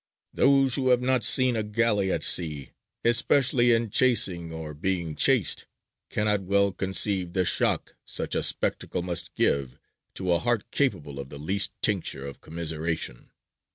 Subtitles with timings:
[0.33, 2.71] ""Those who have not seen a galley at sea,
[3.05, 5.67] especially in chasing or being chased,
[6.09, 9.79] cannot well conceive the shock such a spectacle must give
[10.15, 13.29] to a heart capable of the least tincture of commiseration.